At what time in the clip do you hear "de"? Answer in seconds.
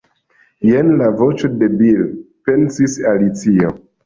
1.59-1.69